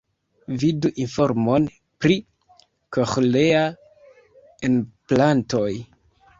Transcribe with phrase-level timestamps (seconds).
[0.61, 1.67] Vidu informon
[2.05, 2.17] pri
[2.97, 5.71] koĥlea-enplantoj.